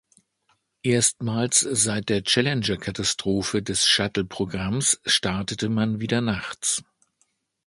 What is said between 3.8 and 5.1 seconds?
Shuttle-Programms